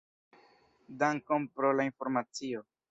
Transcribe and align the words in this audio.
Dankon 1.03 1.47
pro 1.59 1.77
la 1.81 1.89
informacio. 1.93 2.69